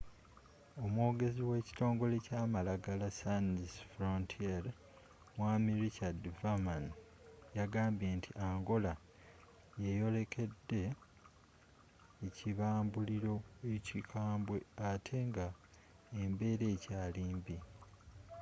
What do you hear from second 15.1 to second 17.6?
nga embera ekyali mbi